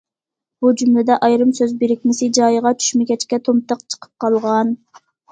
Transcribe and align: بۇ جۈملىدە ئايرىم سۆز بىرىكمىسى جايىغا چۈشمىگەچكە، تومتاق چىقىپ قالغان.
بۇ 0.63 0.69
جۈملىدە 0.81 1.17
ئايرىم 1.25 1.49
سۆز 1.57 1.75
بىرىكمىسى 1.83 2.29
جايىغا 2.37 2.71
چۈشمىگەچكە، 2.83 3.39
تومتاق 3.49 3.83
چىقىپ 3.95 4.11
قالغان. 4.25 4.73